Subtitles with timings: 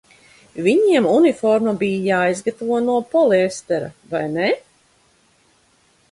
[0.67, 4.49] Viņiem uniforma bija jāizgatavo no poliestera, vai ne?